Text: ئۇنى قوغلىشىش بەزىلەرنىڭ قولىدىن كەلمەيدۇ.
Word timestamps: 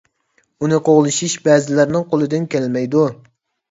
ئۇنى 0.63 0.79
قوغلىشىش 0.89 1.37
بەزىلەرنىڭ 1.51 2.09
قولىدىن 2.11 2.53
كەلمەيدۇ. 2.57 3.09